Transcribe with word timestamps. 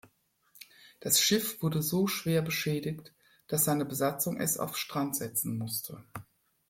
Das 0.99 1.21
Schiff 1.21 1.61
wurde 1.61 1.83
so 1.83 2.07
schwer 2.07 2.41
beschädigt, 2.41 3.13
dass 3.45 3.65
seine 3.65 3.85
Besatzung 3.85 4.39
es 4.39 4.57
auf 4.57 4.75
Strand 4.75 5.15
setzen 5.15 5.59
musste. 5.59 6.03